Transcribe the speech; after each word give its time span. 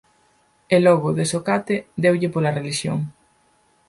E, 0.75 0.77
logo, 0.85 1.09
de 1.17 1.25
socate, 1.33 1.75
deulle 2.03 2.29
pola 2.33 2.55
relixión. 2.57 2.99